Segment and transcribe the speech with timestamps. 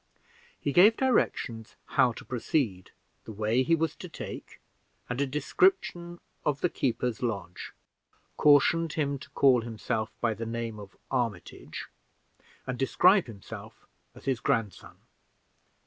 [0.59, 2.89] He gave directions how to proceed,
[3.25, 4.59] the way he was to take,
[5.07, 7.71] and a description of the keeper's lodge;
[8.35, 11.85] cautioned him to call himself by the name of Armitage,
[12.65, 13.85] and describe himself
[14.15, 14.97] as his grandson.